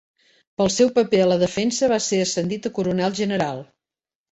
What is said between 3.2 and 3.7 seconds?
General.